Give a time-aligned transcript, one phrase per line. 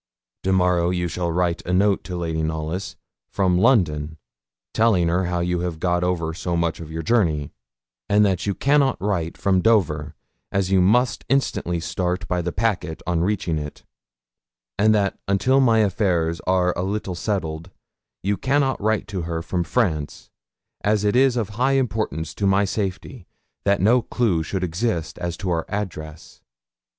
[0.41, 2.95] Tomorrow you shall write a note to Lady Knollys,
[3.31, 4.17] from London,
[4.73, 7.51] telling her how you have got over so much of your journey,
[8.09, 10.15] and that you cannot write from Dover,
[10.51, 13.83] as you must instantly start by the packet on reaching it;
[14.79, 17.69] and that until my affairs are a little settled,
[18.23, 20.31] you cannot write to her from France,
[20.83, 23.27] as it is of high importance to my safety
[23.65, 26.41] that no clue should exist as to our address.